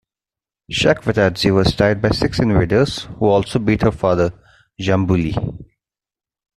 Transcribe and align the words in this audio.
Chakvetadze 0.71 1.53
was 1.53 1.75
tied 1.75 2.01
by 2.01 2.09
six 2.09 2.39
invaders 2.39 3.03
who 3.19 3.27
also 3.27 3.59
beat 3.59 3.83
her 3.83 3.91
father, 3.91 4.33
Djambuli. 4.81 5.37